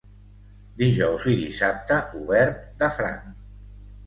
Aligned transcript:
Dijous 0.79 1.27
i 1.31 1.35
dissabte, 1.41 1.99
obert 2.21 2.65
de 2.81 2.91
franc. 2.97 3.31